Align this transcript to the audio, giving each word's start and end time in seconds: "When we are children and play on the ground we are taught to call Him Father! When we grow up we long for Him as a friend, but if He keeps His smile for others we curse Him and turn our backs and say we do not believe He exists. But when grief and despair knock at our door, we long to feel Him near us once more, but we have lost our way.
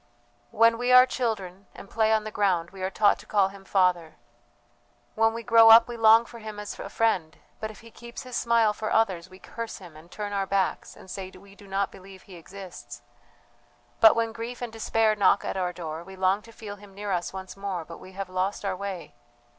"When 0.49 0.79
we 0.79 0.91
are 0.91 1.05
children 1.05 1.67
and 1.75 1.87
play 1.87 2.11
on 2.11 2.23
the 2.23 2.31
ground 2.31 2.71
we 2.71 2.81
are 2.81 2.89
taught 2.89 3.19
to 3.19 3.27
call 3.27 3.49
Him 3.49 3.63
Father! 3.63 4.15
When 5.13 5.31
we 5.31 5.43
grow 5.43 5.69
up 5.69 5.87
we 5.87 5.95
long 5.95 6.25
for 6.25 6.39
Him 6.39 6.59
as 6.59 6.79
a 6.79 6.89
friend, 6.89 7.37
but 7.59 7.69
if 7.69 7.81
He 7.81 7.91
keeps 7.91 8.23
His 8.23 8.35
smile 8.35 8.73
for 8.73 8.91
others 8.91 9.29
we 9.29 9.37
curse 9.37 9.77
Him 9.77 9.95
and 9.95 10.09
turn 10.09 10.33
our 10.33 10.47
backs 10.47 10.95
and 10.95 11.07
say 11.07 11.29
we 11.29 11.53
do 11.53 11.67
not 11.67 11.91
believe 11.91 12.23
He 12.23 12.35
exists. 12.35 13.03
But 13.99 14.15
when 14.15 14.31
grief 14.31 14.59
and 14.59 14.73
despair 14.73 15.15
knock 15.15 15.45
at 15.45 15.55
our 15.55 15.71
door, 15.71 16.03
we 16.03 16.15
long 16.15 16.41
to 16.41 16.51
feel 16.51 16.77
Him 16.77 16.95
near 16.95 17.11
us 17.11 17.31
once 17.31 17.55
more, 17.55 17.85
but 17.85 17.99
we 17.99 18.13
have 18.13 18.27
lost 18.27 18.65
our 18.65 18.75
way. 18.75 19.13